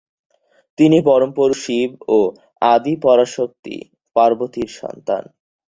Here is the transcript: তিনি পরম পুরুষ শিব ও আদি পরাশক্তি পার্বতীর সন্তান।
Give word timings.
তিনি 0.77 0.97
পরম 1.07 1.31
পুরুষ 1.37 1.59
শিব 1.65 1.89
ও 2.09 2.19
আদি 2.65 2.93
পরাশক্তি 3.03 3.75
পার্বতীর 4.15 4.69
সন্তান। 4.79 5.23